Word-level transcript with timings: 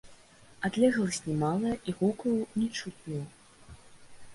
Адлегласць 0.69 1.21
не 1.27 1.35
малая, 1.45 1.75
і 1.93 1.97
гукаў 2.01 2.35
не 2.59 2.67
чутно. 2.81 3.25